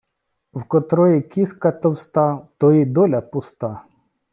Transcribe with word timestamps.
В 0.53 0.63
котрої 0.63 1.21
кіска 1.21 1.71
товста, 1.71 2.33
в 2.33 2.47
тої 2.57 2.85
доля 2.85 3.21
пуста. 3.21 3.83